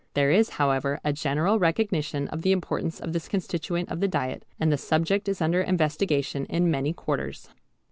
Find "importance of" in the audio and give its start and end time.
2.51-3.13